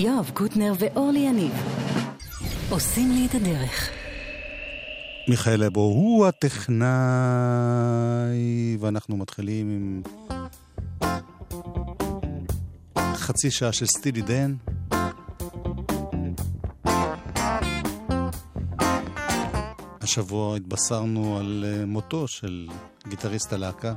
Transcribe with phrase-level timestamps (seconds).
[0.00, 1.52] יואב קוטנר ואורלי יניב
[2.70, 3.90] עושים לי את הדרך.
[5.28, 6.86] מיכאל אבו הוא הטכנאי,
[8.80, 10.02] ואנחנו מתחילים עם
[13.14, 14.54] חצי שעה של סטילי דן.
[20.00, 22.68] השבוע התבשרנו על אה, מותו של
[23.08, 23.94] גיטריסט הלהקה.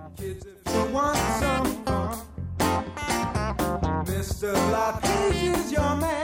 [4.06, 4.54] Mr.
[4.74, 6.23] LaPage is your man.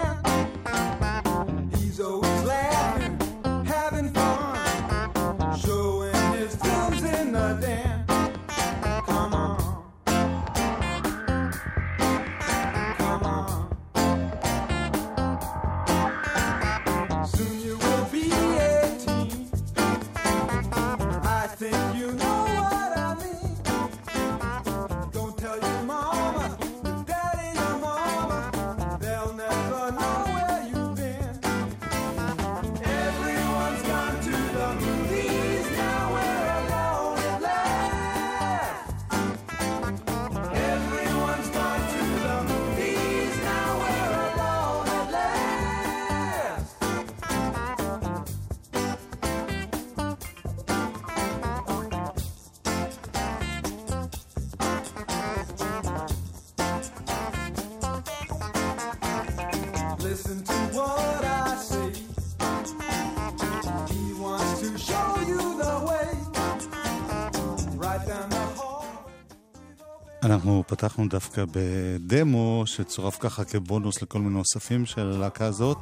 [70.80, 75.78] פתחנו דווקא בדמו שצורף ככה כבונוס לכל מיני אוספים של הלהקה הזאת.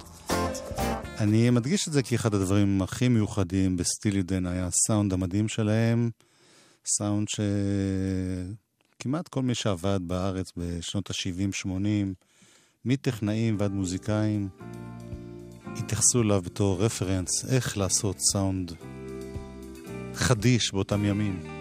[1.17, 6.09] אני מדגיש את זה כי אחד הדברים הכי מיוחדים בסטילי דן היה הסאונד המדהים שלהם.
[6.85, 7.27] סאונד
[8.97, 11.67] שכמעט כל מי שעבד בארץ בשנות ה-70-80,
[12.85, 14.49] מטכנאים ועד מוזיקאים,
[15.75, 18.71] התייחסו אליו בתור רפרנס איך לעשות סאונד
[20.13, 21.56] חדיש באותם ימים.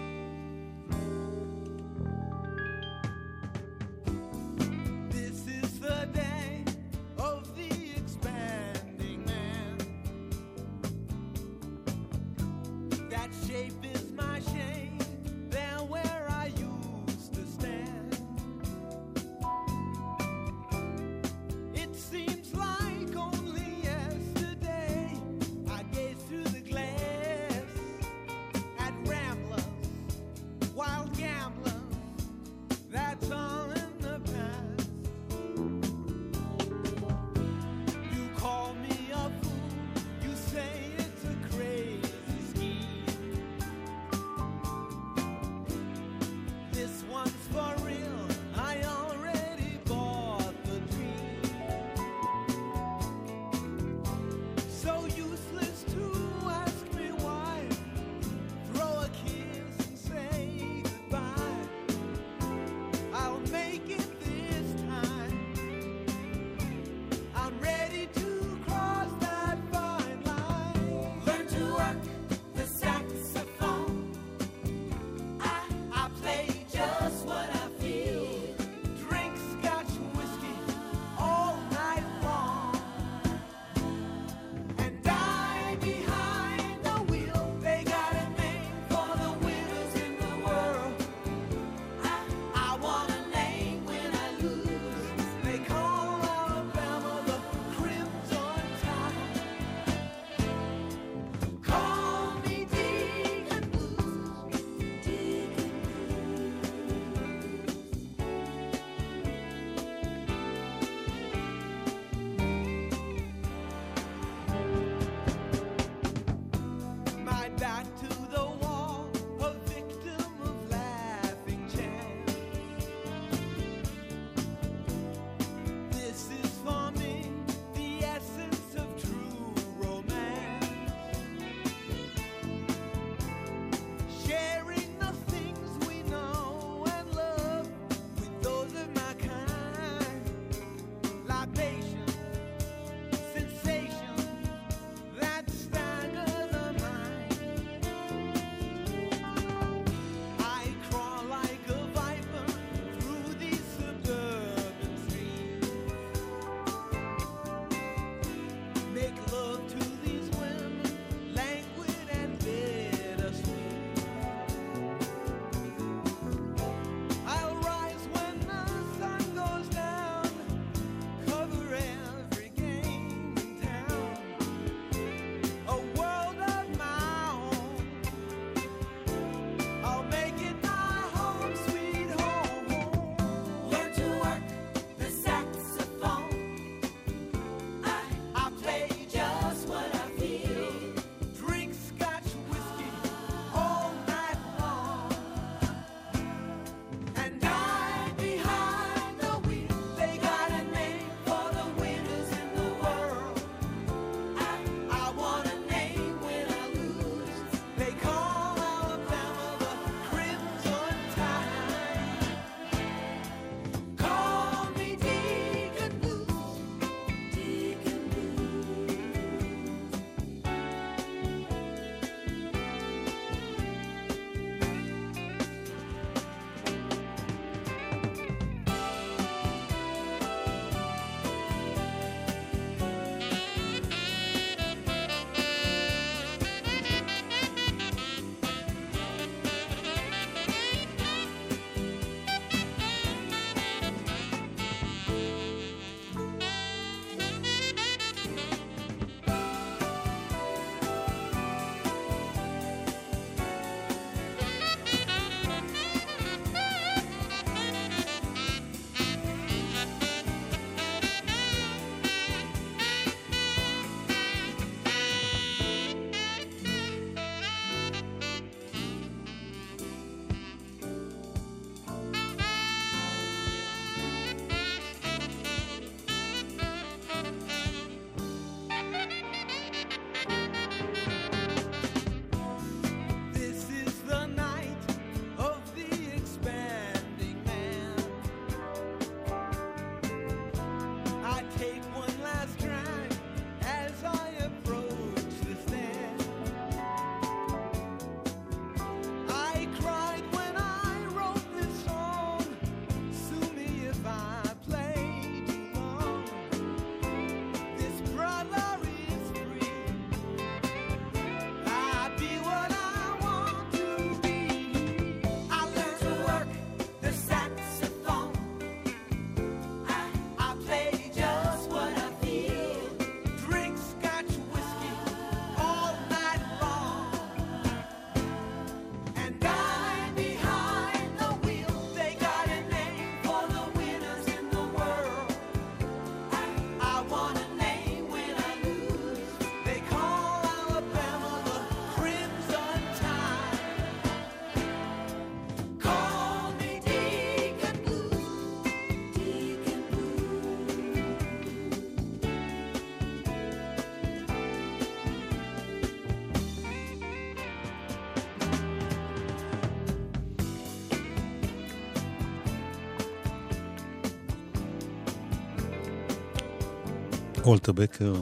[367.47, 368.13] וולטר בקר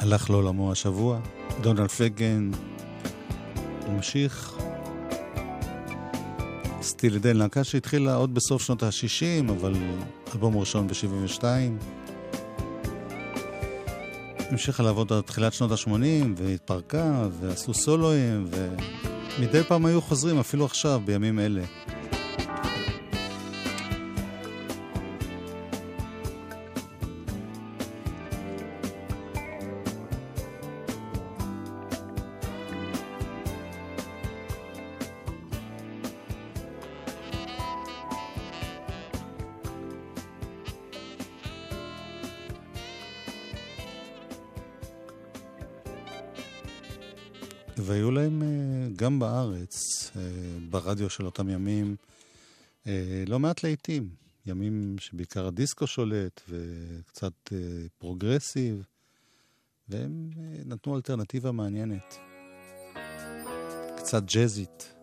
[0.00, 1.20] הלך לעולמו השבוע,
[1.60, 2.50] דונלד פגן
[3.88, 4.56] ממשיך.
[6.82, 9.74] סטילי דן, להקה שהתחילה עוד בסוף שנות ה-60, אבל
[10.34, 11.44] אלבום ראשון ב-72.
[14.50, 18.48] המשיכה לעבוד עד תחילת שנות ה-80, והתפרקה, ועשו סולואים,
[19.38, 21.62] ומדי פעם היו חוזרים, אפילו עכשיו, בימים אלה.
[47.76, 48.48] והיו להם אה,
[48.96, 50.20] גם בארץ, אה,
[50.70, 51.96] ברדיו של אותם ימים,
[52.86, 54.08] אה, לא מעט להיטים.
[54.46, 57.52] ימים שבעיקר הדיסקו שולט וקצת
[57.98, 58.84] פרוגרסיב,
[59.88, 60.30] והם
[60.64, 62.18] נתנו אלטרנטיבה מעניינת.
[63.96, 64.94] קצת ג'אזית.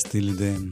[0.00, 0.70] סטיל דן.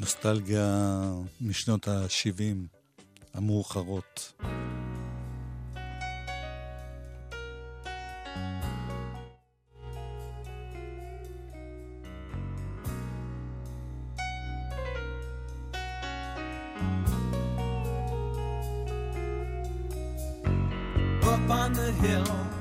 [0.00, 1.00] נוסטלגיה
[1.40, 2.76] משנות ה-70
[3.34, 4.32] המאוחרות.
[21.22, 21.50] Up
[22.02, 22.55] hill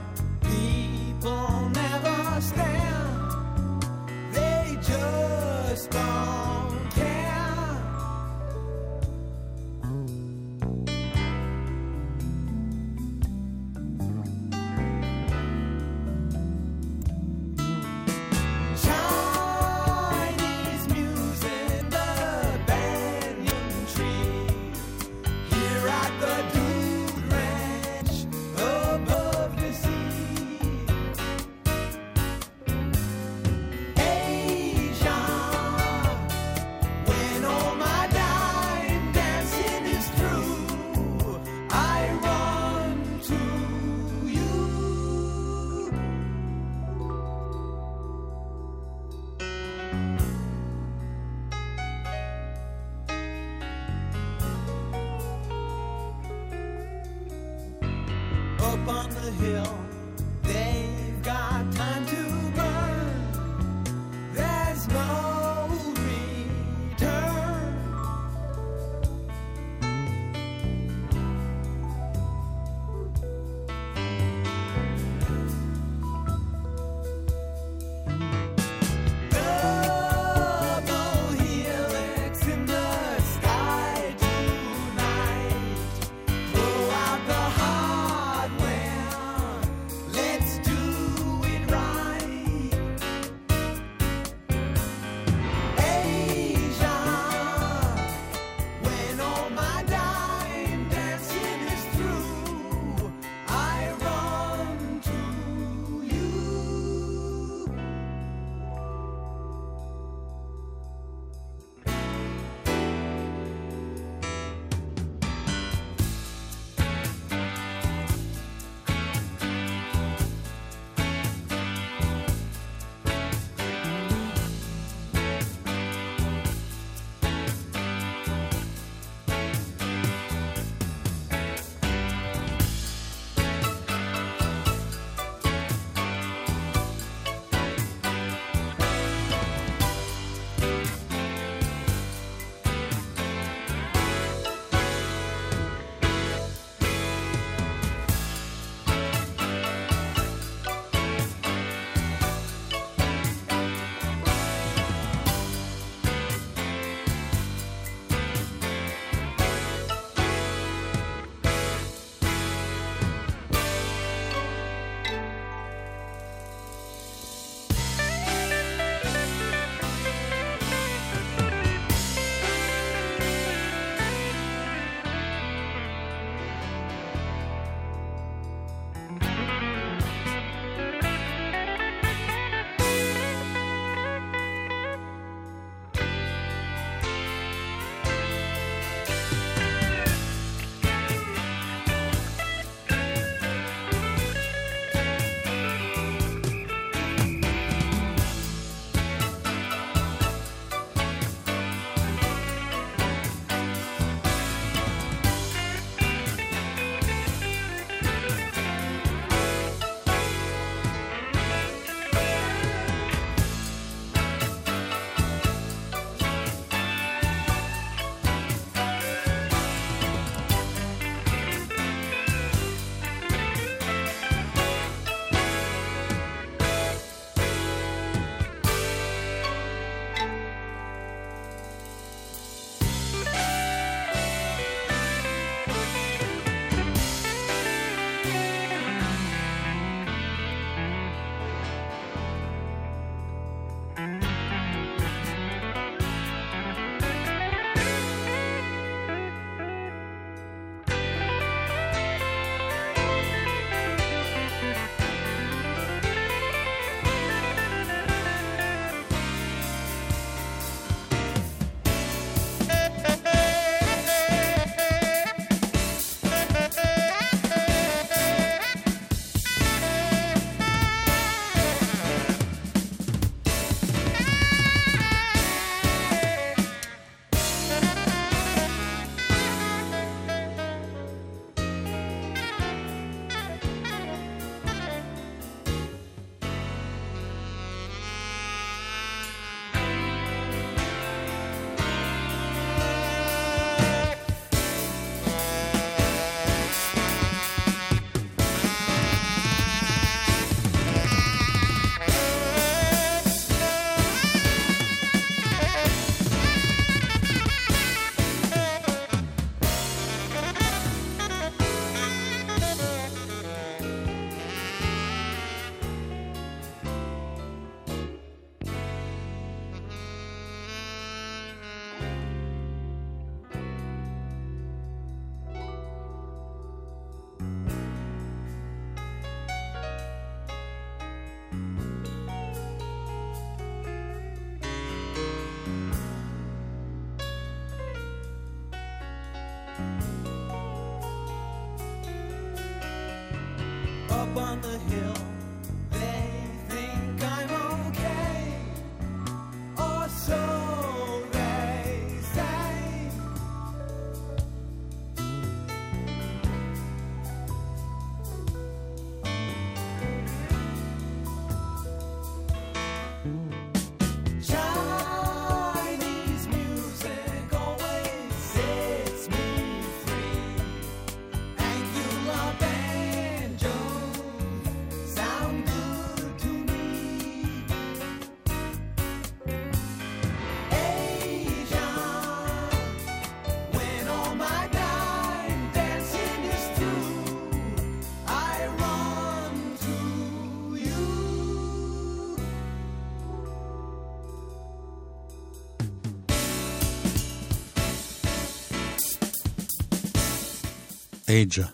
[401.36, 401.66] אייג'ה.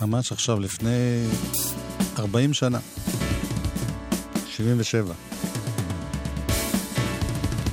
[0.00, 1.24] ממש עכשיו, לפני
[2.18, 2.78] 40 שנה.
[4.46, 5.14] 77.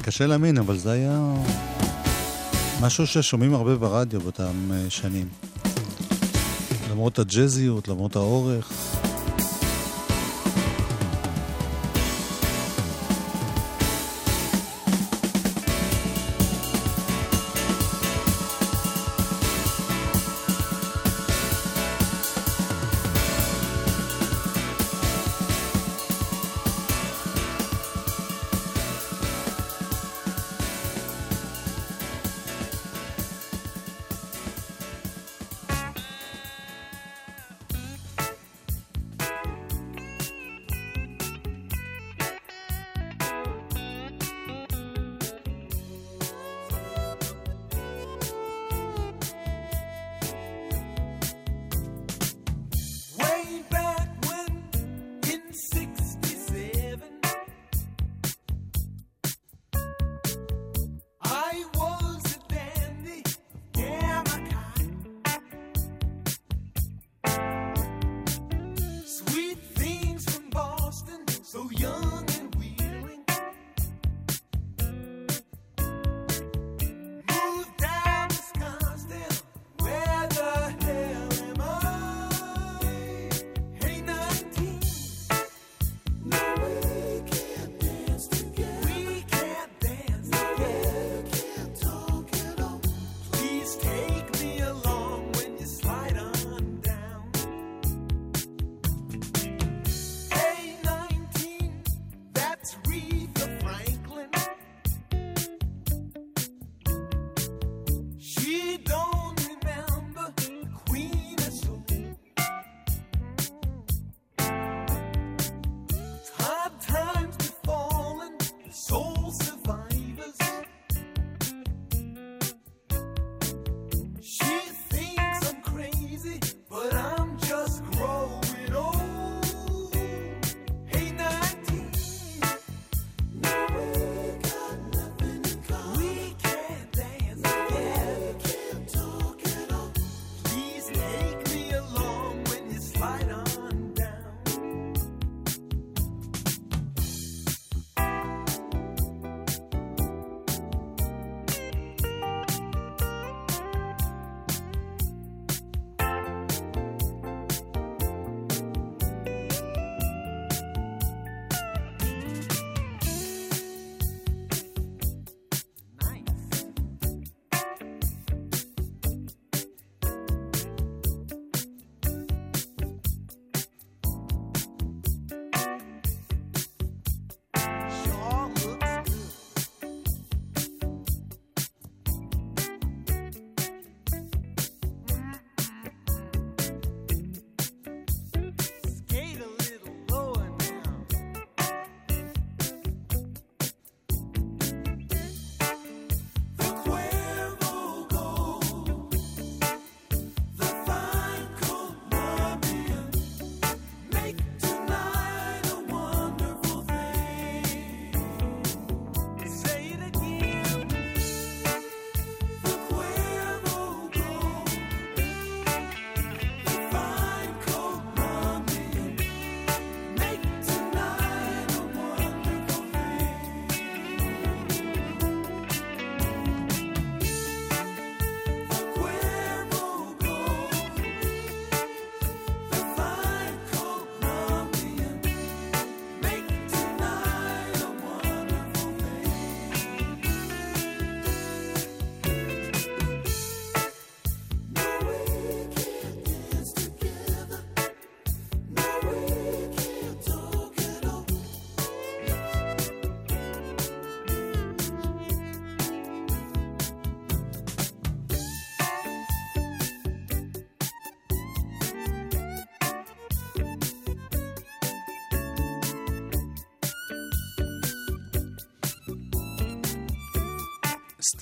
[0.01, 1.33] קשה להאמין, אבל זה היה
[2.81, 5.27] משהו ששומעים הרבה ברדיו באותם אה, שנים.
[6.91, 8.94] למרות הג'אזיות, למרות האורך.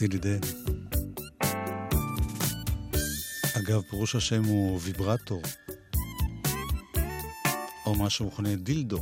[0.08, 0.39] דן.
[3.58, 5.42] אגב, פירוש השם הוא ויברטור,
[7.86, 9.00] או מה שמכונה דילדו.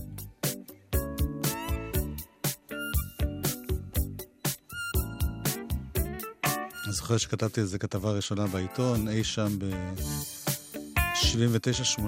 [6.86, 12.02] אני זוכר שכתבתי איזה כתבה ראשונה בעיתון, אי שם ב-79-80.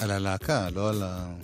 [0.00, 1.34] על הלהקה, לא על ה...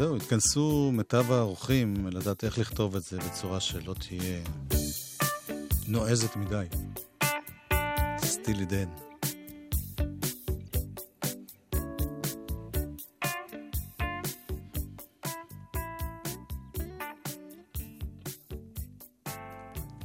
[0.00, 4.42] וזהו, התכנסו מיטב האורחים לדעת איך לכתוב את זה בצורה שלא תהיה
[5.88, 6.66] נועזת מדי.
[8.18, 8.88] סטילי דן.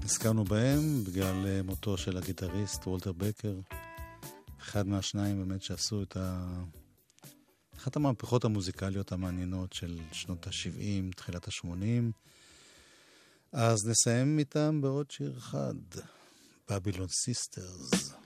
[0.03, 3.55] נזכרנו בהם בגלל אה, מותו של הגיטריסט וולטר בקר.
[4.61, 6.45] אחד מהשניים באמת שעשו את ה...
[7.85, 12.11] אחת המהפכות המוזיקליות המעניינות של שנות ה-70, תחילת ה-80.
[13.51, 15.73] אז נסיים איתם בעוד שיר אחד,
[16.69, 18.24] בבילון סיסטרס.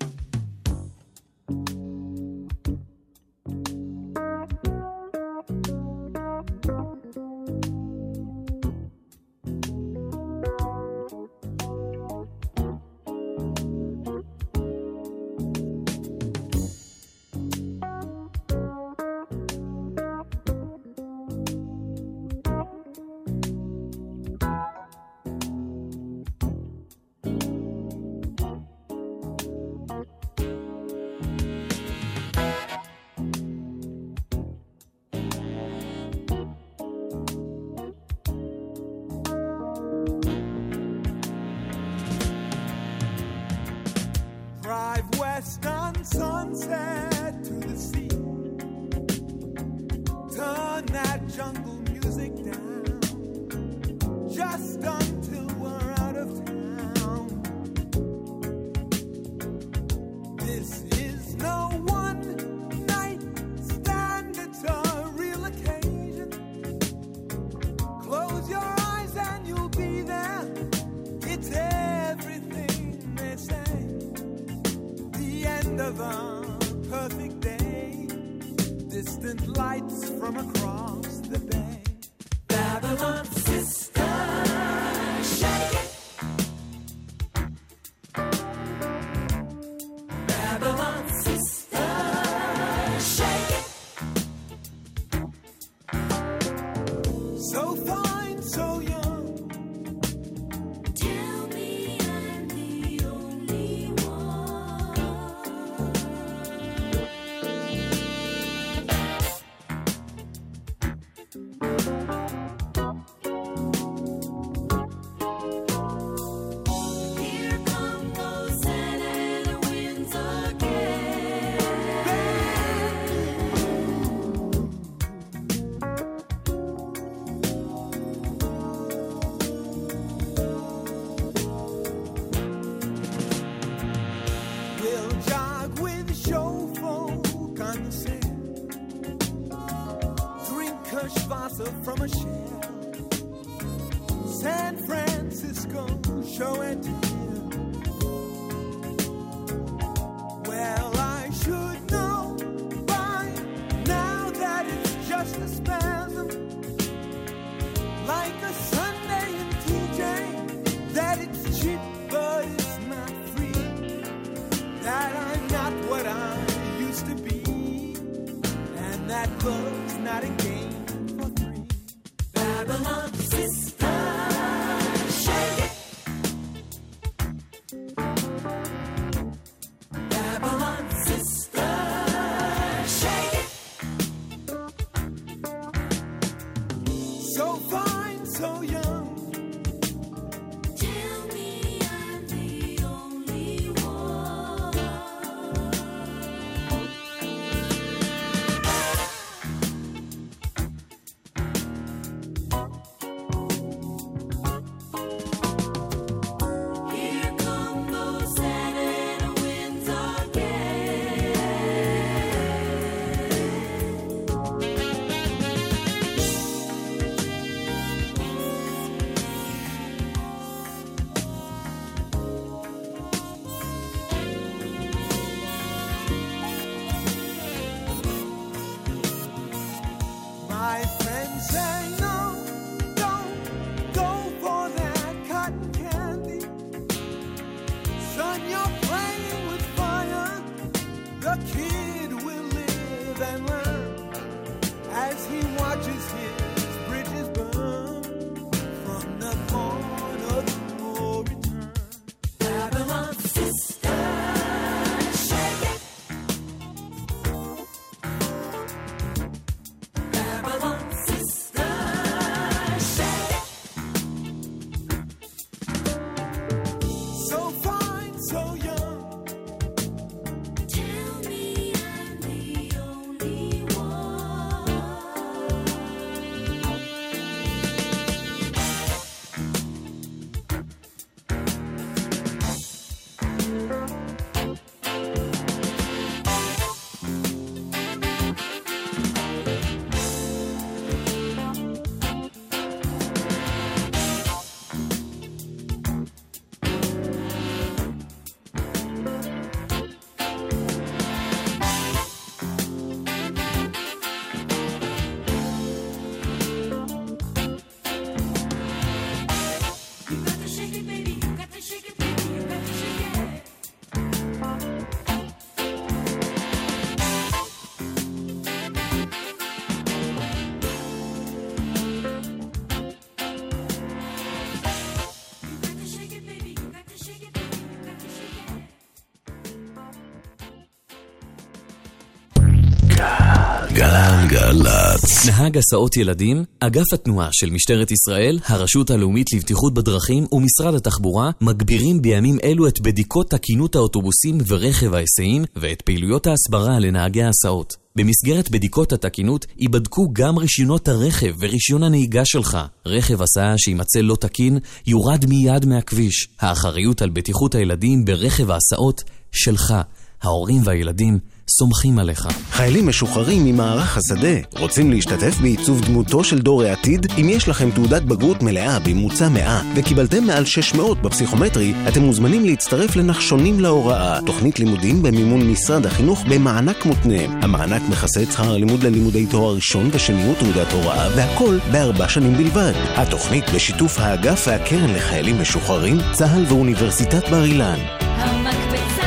[334.50, 335.28] גלגלצ.
[335.28, 342.02] נהג הסעות ילדים, אגף התנועה של משטרת ישראל, הרשות הלאומית לבטיחות בדרכים ומשרד התחבורה מגבירים
[342.02, 347.78] בימים אלו את בדיקות תקינות האוטובוסים ורכב ההיסעים ואת פעילויות ההסברה לנהגי ההסעות.
[347.96, 352.58] במסגרת בדיקות התקינות ייבדקו גם רישיונות הרכב ורישיון הנהיגה שלך.
[352.86, 356.28] רכב הסעה שימצא לא תקין יורד מיד מהכביש.
[356.40, 359.74] האחריות על בטיחות הילדים ברכב ההסעות שלך.
[360.22, 362.28] ההורים והילדים סומכים עליך.
[362.52, 367.08] חיילים משוחררים ממערך השדה רוצים להשתתף בעיצוב דמותו של דור העתיד?
[367.22, 372.96] אם יש לכם תעודת בגרות מלאה בממוצע 100 וקיבלתם מעל 600 בפסיכומטרי, אתם מוזמנים להצטרף
[372.96, 377.24] לנחשונים להוראה, תוכנית לימודים במימון משרד החינוך במענק מותנה.
[377.42, 382.74] המענק מכסה את שכר הלימוד ללימודי תואר ראשון ושני ותעודת הוראה, והכל בארבע שנים בלבד.
[382.96, 387.80] התוכנית בשיתוף האגף והקרן לחיילים משוחררים, צה"ל ואוניברסיטת בר אילן.
[388.00, 388.99] המקפצה.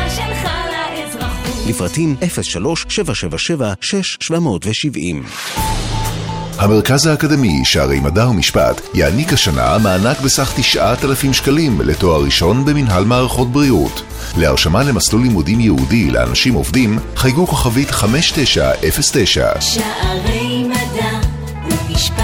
[1.68, 2.24] לפרטים 03-777-6770
[6.58, 13.52] המרכז האקדמי שערי מדע ומשפט יעניק השנה מענק בסך 9,000 שקלים לתואר ראשון במנהל מערכות
[13.52, 14.02] בריאות.
[14.36, 19.60] להרשמה למסלול לימודים ייעודי לאנשים עובדים, חייגו כוכבית 5909.
[19.60, 21.20] שערי מדע
[21.64, 22.22] ומשפט.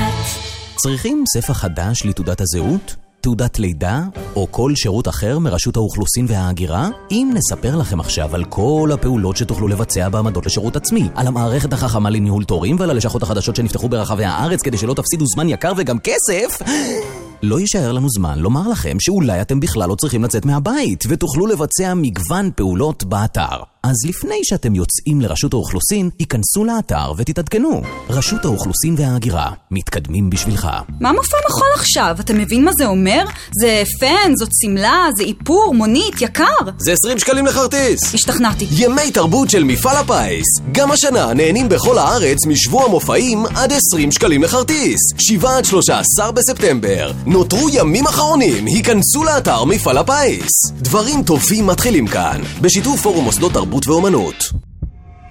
[0.76, 3.07] צריכים ספר חדש לתעודת הזהות?
[3.20, 4.02] תעודת לידה?
[4.36, 6.88] או כל שירות אחר מרשות האוכלוסין וההגירה?
[7.10, 12.10] אם נספר לכם עכשיו על כל הפעולות שתוכלו לבצע בעמדות לשירות עצמי, על המערכת החכמה
[12.10, 16.62] לניהול תורים ועל הלשכות החדשות שנפתחו ברחבי הארץ כדי שלא תפסידו זמן יקר וגם כסף,
[17.42, 21.94] לא יישאר לנו זמן לומר לכם שאולי אתם בכלל לא צריכים לצאת מהבית ותוכלו לבצע
[21.94, 23.77] מגוון פעולות באתר.
[23.82, 27.82] אז לפני שאתם יוצאים לרשות האוכלוסין, היכנסו לאתר ותתעדכנו.
[28.10, 30.68] רשות האוכלוסין וההגירה, מתקדמים בשבילך.
[31.00, 32.16] מה מופע מחול עכשיו?
[32.20, 33.24] אתה מבין מה זה אומר?
[33.62, 36.44] זה פן, זאת שמלה, זה איפור, מונית, יקר.
[36.78, 38.14] זה 20 שקלים לכרטיס!
[38.14, 38.66] השתכנעתי.
[38.70, 40.46] ימי תרבות של מפעל הפיס.
[40.72, 45.00] גם השנה נהנים בכל הארץ משבוע מופעים עד 20 שקלים לכרטיס.
[45.18, 47.12] 7 עד 13 בספטמבר.
[47.26, 50.50] נותרו ימים אחרונים, היכנסו לאתר מפעל הפיס.
[50.72, 54.34] דברים טובים מתחילים כאן, בשיתוף פורום מוסדות תרבות ואומנות.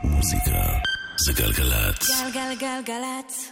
[0.04, 0.62] מוזיקה
[1.26, 2.10] זה גלגלצ.
[2.34, 3.52] גלגלגלגלצ.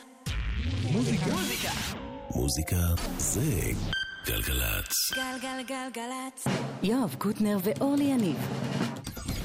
[2.35, 2.75] מוזיקה
[3.17, 3.41] זה
[4.25, 5.13] גלגלצ.
[5.15, 6.47] גלגלגלגלצ.
[6.83, 8.37] יואב קוטנר ואורלי יניב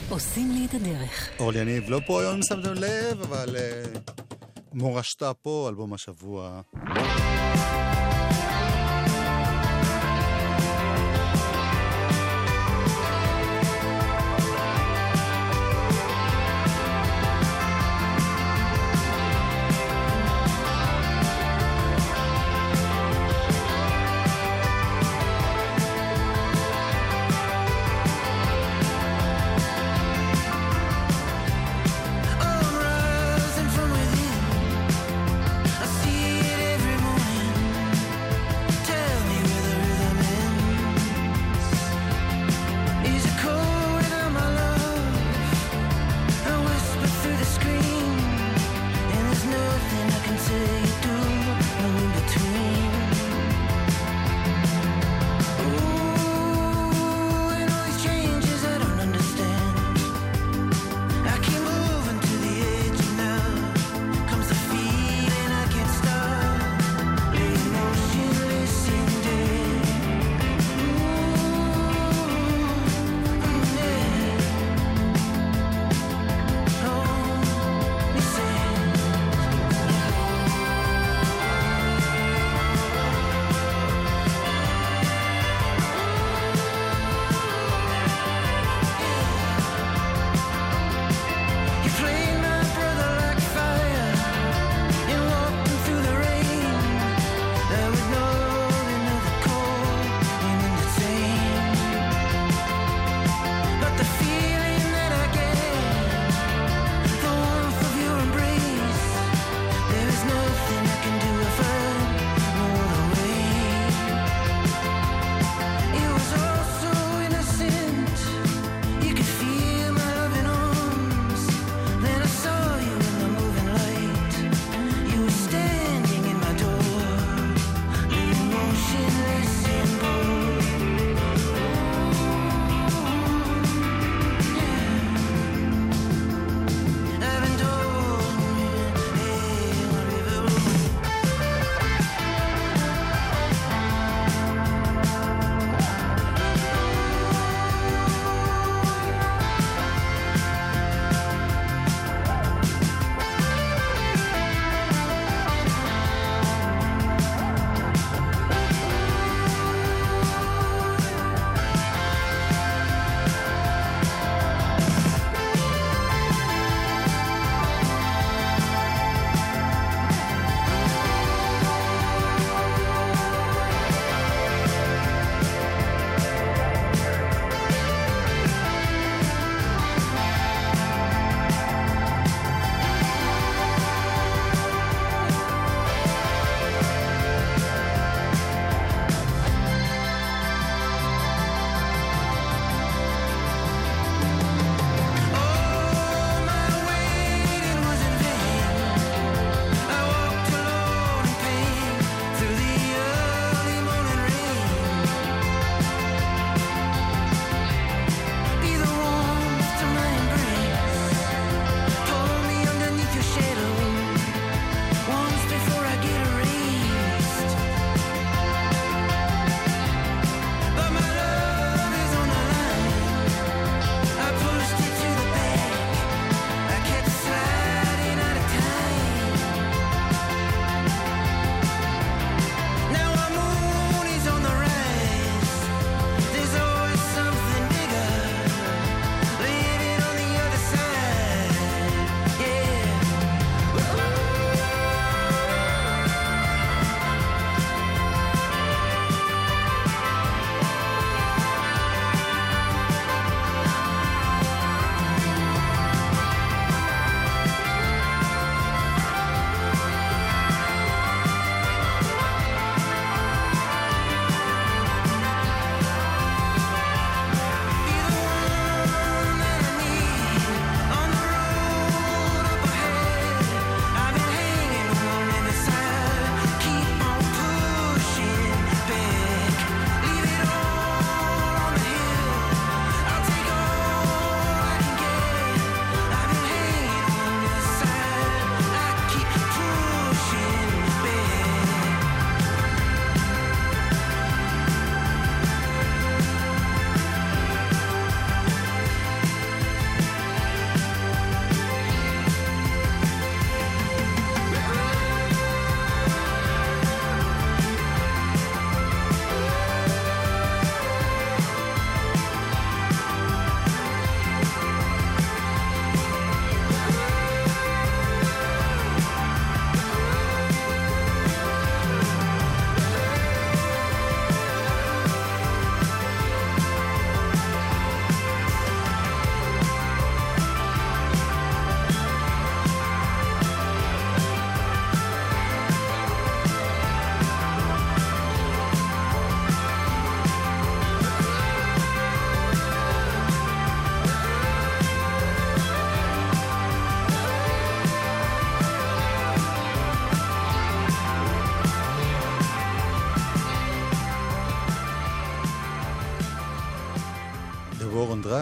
[0.08, 1.28] עושים לי את הדרך.
[1.38, 3.82] אורלי יניב לא פה היום אם שמתם לב, אבל אה,
[4.72, 6.60] מורשתה פה, אלבום השבוע.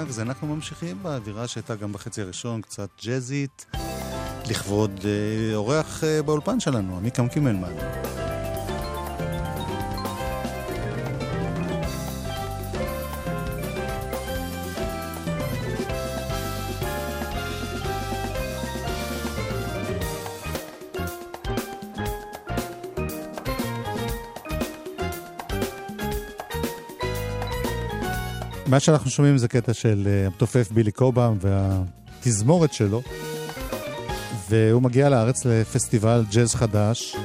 [0.09, 0.22] Drugs.
[0.22, 3.66] אנחנו ממשיכים באווירה שהייתה גם בחצי הראשון, קצת ג'אזית,
[4.50, 7.72] לכבוד אה, אורח אה, באולפן שלנו, עמיקם קימלמן.
[28.69, 33.03] מה שאנחנו שומעים זה קטע של אה, המתופף בילי קובם והתזמורת שלו,
[34.51, 37.16] והוא מגיע לארץ לפסטיבל ג'אז חדש.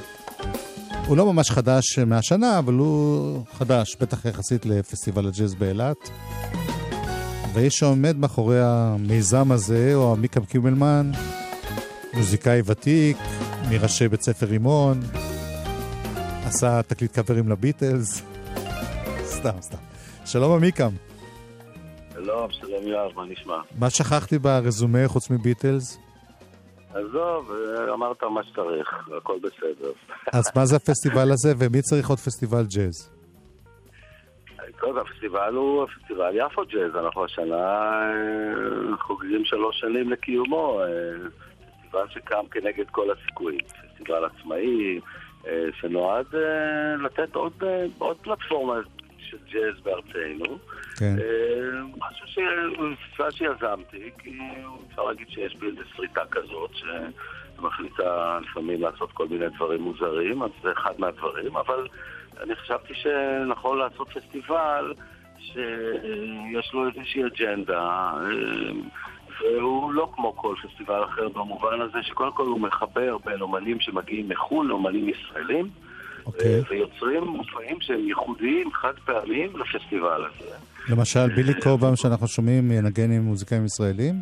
[1.08, 5.98] הוא לא ממש חדש מהשנה, אבל הוא חדש, בטח יחסית לפסטיבל הג'אז באילת.
[7.54, 11.12] והאיש שעומד מאחורי המיזם הזה, הוא עמיקם קימלמן,
[12.14, 13.18] מוזיקאי ותיק,
[13.70, 15.02] מראשי בית ספר רימון,
[16.46, 18.22] עשה תקליט קאברים לביטלס.
[19.38, 19.78] סתם, סתם.
[20.26, 20.89] שלום עמיקם.
[22.24, 23.57] שלום, שלום יואב, מה נשמע?
[23.80, 25.99] מה שכחתי ברזומה חוץ מביטלס?
[26.93, 27.51] עזוב,
[27.93, 29.91] אמרת מה שצריך, הכל בסדר.
[30.34, 33.11] אז מה זה הפסטיבל הזה, ומי צריך עוד פסטיבל ג'אז?
[34.80, 40.80] טוב, הפסטיבל הוא פסטיבל יפו ג'אז, אנחנו השנה אה, חוגגים שלוש שנים לקיומו.
[40.82, 40.86] אה,
[41.78, 43.59] פסטיבל שקם כנגד כל הסיכויים.
[43.59, 44.99] פסטיבל עצמאי,
[45.47, 46.26] אה, שנועד
[46.99, 47.63] לתת עוד,
[47.97, 48.80] עוד פלטפורמה
[49.34, 50.57] של ג'אז בארצנו.
[50.97, 51.15] כן.
[51.97, 52.39] משהו ש...
[53.09, 54.39] פסטיבל שיזמתי, כי
[54.89, 60.51] אפשר להגיד שיש בי איזו שריטה כזאת, שמחליטה לפעמים לעשות כל מיני דברים מוזרים, אז
[60.63, 61.88] זה אחד מהדברים, אבל
[62.41, 64.93] אני חשבתי שנכון לעשות פסטיבל
[65.39, 68.13] שיש לו איזושהי אג'נדה,
[69.41, 74.29] והוא לא כמו כל פסטיבל אחר במובן הזה שקודם כל הוא מחבר בין אומנים שמגיעים
[74.29, 75.69] מחו"ל לאומנים ישראלים.
[76.26, 76.61] אוקיי.
[76.69, 80.55] ויוצרים מופעים שהם ייחודיים, חד פעמיים לפסטיבל הזה.
[80.89, 84.15] למשל, בילי קובם שאנחנו שומעים ינגן עם מוזיקאים ישראלים?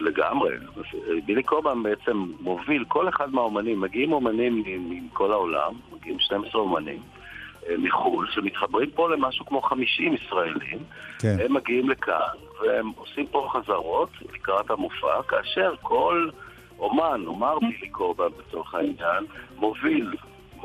[0.00, 0.50] לגמרי.
[1.26, 7.00] בילי קובם בעצם מוביל, כל אחד מהאומנים, מגיעים אומנים מכל העולם, מגיעים 12 אומנים
[7.78, 10.78] מחו"ל, שמתחברים פה למשהו כמו 50 ישראלים.
[11.18, 11.36] כן.
[11.44, 16.28] הם מגיעים לכאן, והם עושים פה חזרות לקראת המופע, כאשר כל
[16.78, 19.24] אומן, נאמר בילי קובם לצורך העניין,
[19.56, 20.14] מוביל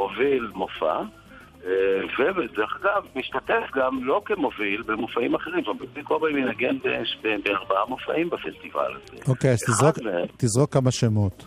[0.01, 1.01] מוביל מופע,
[2.19, 5.63] ודרך אגב, משתתף גם לא כמוביל במופעים אחרים.
[5.63, 6.77] זאת אומרת, בילי קוברי מנגן
[7.43, 9.17] בארבעה מופעים בפסטיבל הזה.
[9.27, 9.95] אוקיי, אז תזרוק,
[10.37, 11.45] תזרוק כמה שמות.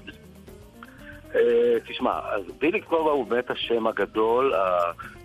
[1.89, 4.53] תשמע, אז בילי קובה הוא באמת השם הגדול,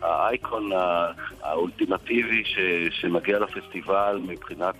[0.01, 0.69] האייקון
[1.41, 2.43] האולטימטיבי
[2.91, 4.75] שמגיע לפסטיבל מבחינת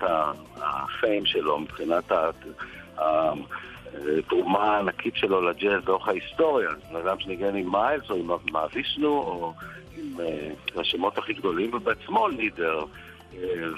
[0.56, 2.12] הפיים שלו, מבחינת
[4.28, 6.68] תרומה ענקית שלו לג'אז לאורך ההיסטוריה.
[6.90, 9.54] בן אדם שניגן עם מיילס או עם מאבישנו או
[9.96, 12.84] עם uh, השמות הכי גדולים, ובעצמו לידר
[13.32, 13.36] uh,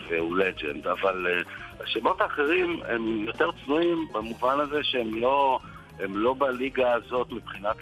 [0.08, 0.86] והוא לג'נד.
[0.86, 1.42] אבל
[1.80, 5.58] השמות האחרים הם יותר צנועים במובן הזה שהם לא,
[6.00, 7.76] לא בליגה הזאת מבחינת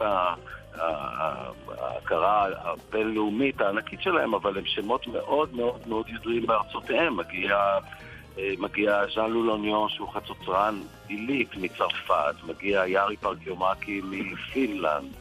[0.75, 7.17] ההכרה הבינלאומית הענקית שלהם, אבל הם שמות מאוד מאוד מאוד ידועים בארצותיהם.
[7.17, 7.79] מגיע...
[8.59, 15.13] מגיע ז'אן לו לוניון שהוא חצוצרן עילית מצרפת, מגיע יארי פרקיומקי מפינלנד,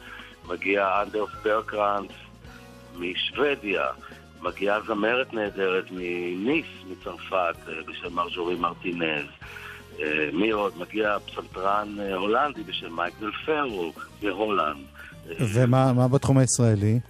[0.48, 2.10] מגיע אנדרס ברגקרנץ
[2.98, 3.86] משוודיה,
[4.42, 7.56] מגיעה זמרת נהדרת מניס מצרפת
[7.88, 9.26] בשם מרג'ורי מרטינז.
[10.32, 10.78] מי עוד?
[10.78, 13.92] מגיע פסנתרן הולנדי בשם מייקל פרו
[14.22, 14.84] מהולנד.
[15.54, 17.00] ומה בתחום הישראלי?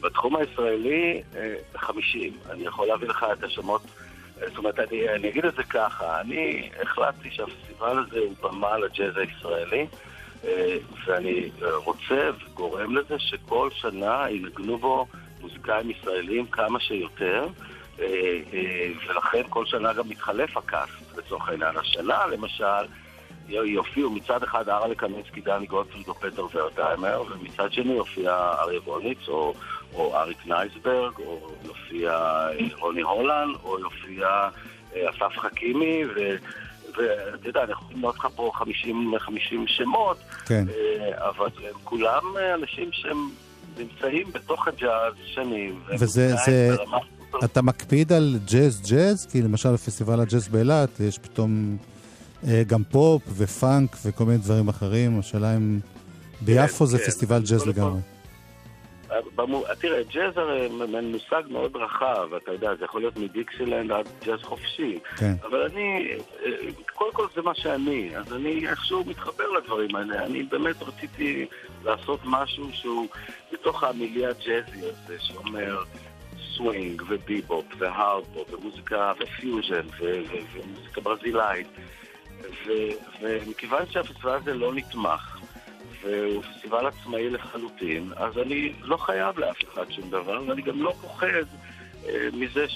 [0.00, 1.22] בתחום הישראלי,
[1.76, 2.32] 50.
[2.50, 3.82] אני יכול להביא לך את השמות
[4.48, 9.16] זאת אומרת, אני, אני אגיד את זה ככה, אני החלטתי שהפסטיבל הזה הוא במה לג'אז
[9.16, 9.86] הישראלי,
[11.06, 15.06] ואני רוצה וגורם לזה שכל שנה ינגנו בו
[15.40, 17.46] מוזיקאים ישראלים כמה שיותר,
[19.06, 21.76] ולכן כל שנה גם מתחלף הקאסט לצורך העניין.
[21.76, 22.86] השנה, למשל,
[23.48, 29.28] יופיעו מצד אחד ארלה קמינסקי, דני גולדפריד או פטר ורדהיימר, ומצד שני יופיע אריה ווניץ
[29.28, 29.54] או,
[29.94, 32.18] או אריק נייסברג, או יופיע
[32.78, 34.48] רוני הולנד, או יופיע
[34.94, 36.36] אסף חכימי, ו...
[36.96, 40.64] ואתה יודע, אני יכול למנות לך פה 50, 50 שמות, כן.
[41.14, 42.22] אבל הם כולם
[42.54, 43.30] אנשים שהם
[43.78, 45.80] נמצאים בתוך הג'אז שנים.
[45.98, 46.76] וזה, זה,
[47.44, 49.26] אתה מקפיד על ג'אז ג'אז?
[49.26, 51.76] כי למשל בפסטיבל הג'אז באילת יש פתאום
[52.66, 55.18] גם פופ ופאנק וכל מיני דברים אחרים.
[55.18, 55.80] השאלה אם
[56.40, 58.00] ביפו זה פסטיבל ג'אז לגמרי.
[59.80, 60.68] תראה, ג'אז הרי
[61.02, 64.98] מושג מאוד רחב, אתה יודע, זה יכול להיות מדיקסילנד עד ג'אז חופשי.
[65.16, 65.32] כן.
[65.42, 66.08] אבל אני,
[66.94, 70.26] קודם כל זה מה שאני, אז אני איכשהו מתחבר לדברים האלה.
[70.26, 71.46] אני באמת רציתי
[71.84, 73.08] לעשות משהו שהוא
[73.52, 75.82] בתוך המילייה הג'אזי הזה, שאומר
[76.56, 79.86] סווינג וביבופ והארדבופ ומוזיקה ופיוז'ן
[80.52, 81.66] ומוזיקה ברזילאית.
[82.66, 82.72] ו-
[83.20, 85.39] ומכיוון שהפסטיבל הזה לא נתמך,
[86.02, 90.92] והוא פסטיבל עצמאי לחלוטין, אז אני לא חייב לאף אחד שום דבר, ואני גם לא
[91.00, 91.44] פוחד
[92.06, 92.66] אה, מזה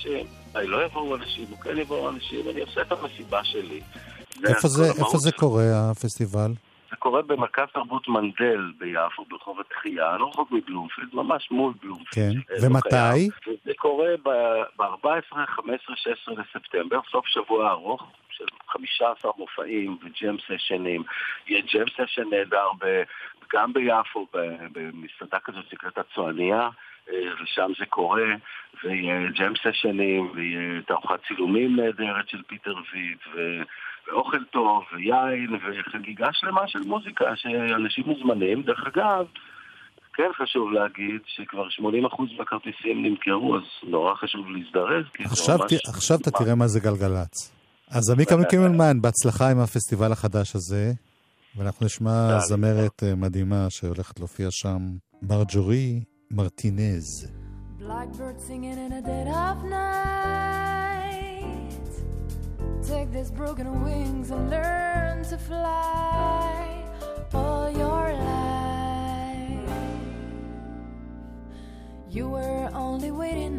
[0.55, 3.81] לא יבואו אנשים, או כן יבואו אנשים, אני עושה את המסיבה שלי.
[4.49, 6.51] איפה זה, איפה זה קורה, הפסטיבל?
[6.91, 12.07] זה קורה במרכז תרבות מנדל ביפו, ברחוב התחייה, לא רחוק מבלומפילד, ממש מול בלומפילד.
[12.15, 12.55] כן.
[12.55, 13.29] אה, לא ומתי?
[13.47, 18.03] וזה קורה ב-14, 15, 16 לספטמבר, סוף שבוע ארוך.
[18.37, 21.03] של 15 מופעים וג'ם סשנים.
[21.47, 23.03] יהיה ג'ם סשן נהדר ב-
[23.53, 24.27] גם ביפו,
[24.73, 26.69] במסעדה כזאת שנקראת הצועניה,
[27.11, 28.35] אה, ושם זה קורה,
[28.85, 33.63] ויהיה ג'ם סשנים, ויהיה תערוכת צילומים נהדרת של פיטר ויט, ו...
[34.07, 38.63] ואוכל טוב, ויין, וחגיגה שלמה של מוזיקה, שאנשים מוזמנים.
[38.63, 39.27] דרך אגב,
[40.15, 45.73] כן חשוב להגיד שכבר 80% מהכרטיסים נמכרו, אז נורא חשוב להזדרז, כי זה ממש...
[45.89, 47.64] עכשיו אתה תראה מה זה גלגלצ.
[47.91, 50.93] אז עמיקה מקימלמן, בהצלחה עם הפסטיבל החדש הזה,
[51.57, 57.27] ואנחנו נשמע זמרת אה, מדהימה שהולכת להופיע שם, מרג'ורי מרטינז.
[57.81, 60.95] Blackbird singing in a dead of night.
[62.93, 66.55] Take these broken wings and learn to fly
[67.35, 69.73] all your life.
[72.17, 73.57] You were only waiting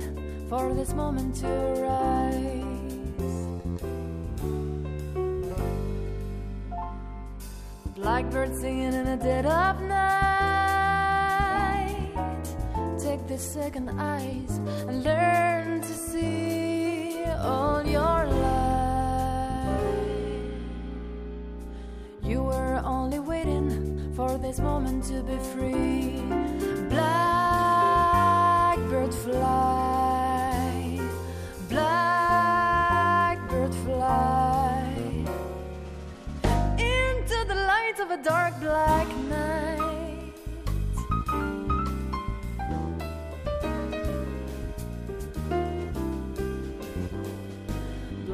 [0.49, 2.74] for this moment to arise.
[7.95, 10.35] Blackbird singing in the dead of night.
[12.99, 18.43] Take the second eyes and learn to see all your life.
[22.21, 26.34] You were only waiting for this moment to be free.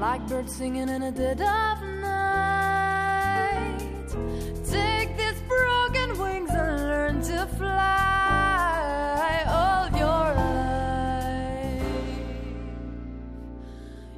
[0.01, 3.77] Blackbird singing in a dead of night.
[4.67, 11.83] Take these broken wings and learn to fly all your life.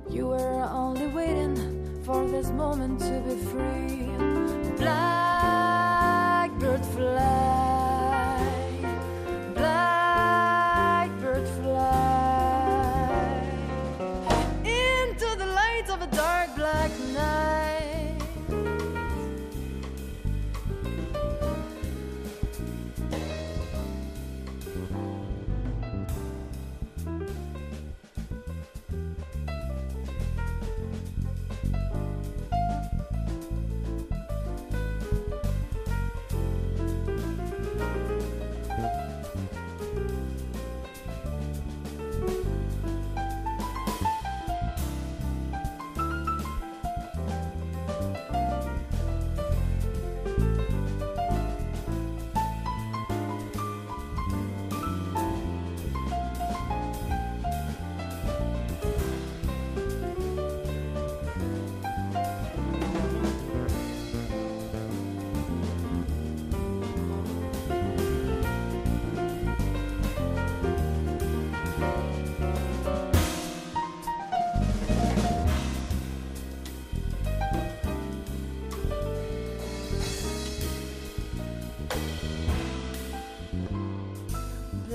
[0.10, 3.93] You were only waiting for this moment to be free.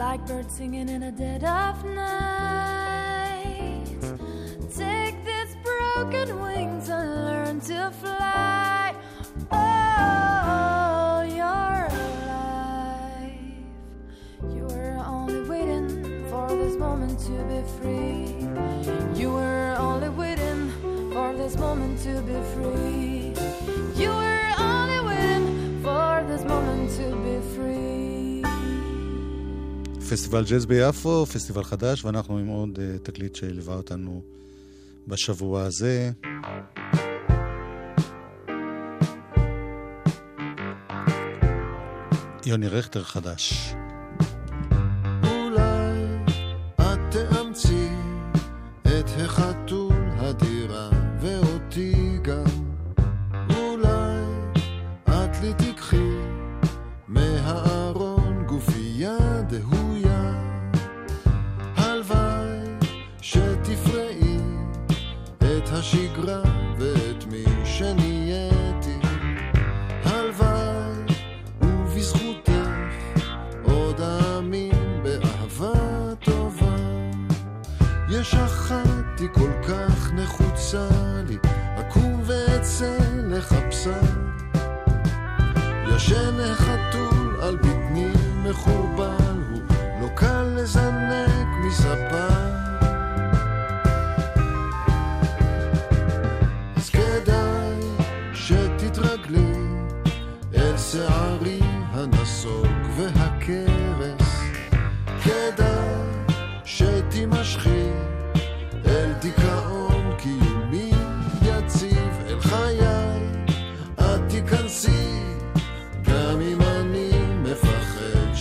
[0.08, 3.84] Blackbird singing in a dead of night.
[4.74, 8.94] Take these broken wings and learn to fly.
[9.50, 11.88] Oh, All your
[12.26, 13.34] life,
[14.54, 18.17] you were only waiting for this moment to be free.
[30.10, 34.22] פסטיבל ג'אז ביפו, פסטיבל חדש, ואנחנו עם עוד uh, תקליט שליווה אותנו
[35.08, 36.10] בשבוע הזה.
[42.46, 43.74] יוני רכטר חדש.
[80.08, 80.88] כך נחוצה
[81.28, 81.38] לי,
[81.80, 84.00] אקום ואצא לחפשה.
[85.96, 88.12] ישן החתול על בטני
[88.44, 89.60] מחובל, הוא
[90.00, 91.07] לא קל לזנק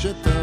[0.07, 0.36] je t'aime.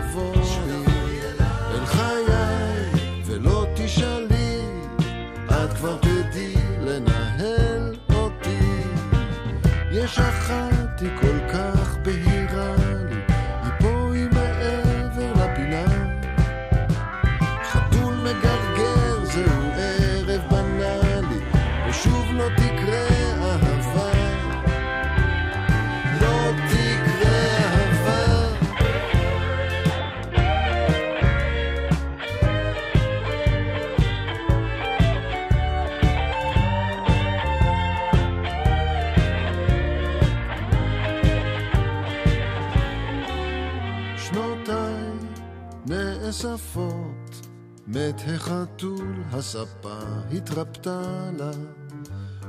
[48.09, 49.99] מת החתול, הספה
[50.37, 51.51] התרפתה לה.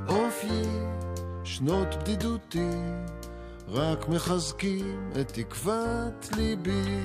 [0.08, 0.66] אופיי,
[1.44, 2.70] שנות בדידותי,
[3.68, 7.00] רק מחזקים את תקוות ליבי.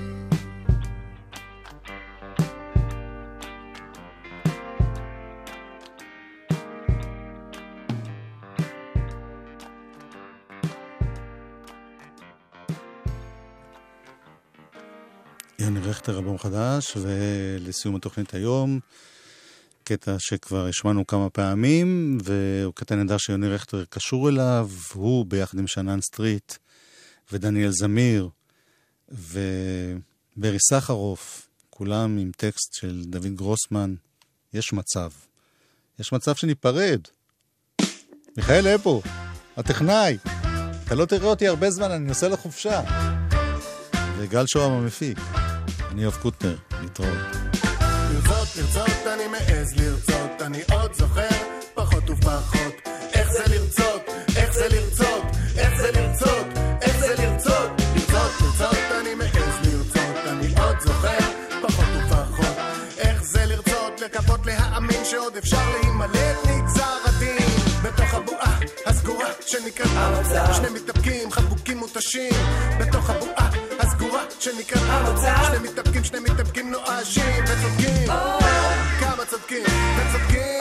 [15.61, 18.79] יוני רכטר, אלבום חדש, ולסיום התוכנית היום,
[19.83, 25.67] קטע שכבר השמענו כמה פעמים, והוא קטע נהדר שיוני רכטר קשור אליו, הוא ביחד עם
[25.67, 26.53] שאנן סטריט,
[27.31, 28.29] ודניאל זמיר,
[29.09, 33.95] וברי סחרוף, כולם עם טקסט של דוד גרוסמן,
[34.53, 35.09] יש מצב.
[35.99, 37.01] יש מצב שניפרד.
[38.37, 39.01] מיכאל אפו,
[39.57, 40.17] הטכנאי,
[40.83, 42.81] אתה לא תראה אותי הרבה זמן, אני נוסע לחופשה.
[44.17, 45.40] וגל שוהם המפיק.
[45.91, 47.09] אני אוהב קוטנר, להתראות.
[47.83, 51.27] לרצות, לרצות, אני מעז לרצות, אני עוד זוכר,
[51.73, 52.73] פחות ופחות.
[53.13, 54.01] איך זה לרצות,
[54.35, 55.23] איך זה לרצות,
[55.57, 56.45] איך זה לרצות,
[56.81, 57.71] איך זה לרצות.
[57.95, 61.17] לרצות, לרצות, אני מעז לרצות, אני עוד זוכר,
[61.61, 62.55] פחות ופחות.
[62.97, 67.47] איך זה לרצות, לקוות להאמין שעוד אפשר להימלט נגזר הדין.
[67.83, 70.53] בתוך הבועה הסגורה שנקראת המצב.
[70.53, 72.33] שני מתאפקים, חבוקים מותשים.
[72.79, 73.70] בתוך הבועה
[74.41, 75.43] שנקראת המצב.
[75.47, 78.07] שני מתאפקים, שני מתאפקים נואשים וצודקים.
[78.99, 79.63] כמה צודקים
[79.97, 80.59] וצודקים.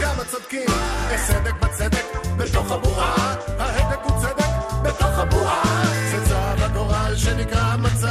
[0.00, 0.66] כמה צודקים.
[1.14, 2.04] יש צדק בצדק
[2.36, 3.34] בתוך הבועה.
[3.58, 4.46] ההדק הוא צדק
[4.82, 5.82] בתוך הבועה.
[6.10, 8.01] זה צו הגורל שנקרא המצב.